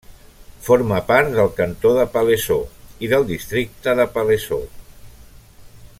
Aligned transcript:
Forma 0.67 1.01
part 1.09 1.29
del 1.35 1.51
cantó 1.59 1.91
de 1.99 2.07
Palaiseau 2.15 2.65
i 3.07 3.11
del 3.13 3.29
districte 3.33 3.95
de 4.01 4.09
Palaiseau. 4.17 4.65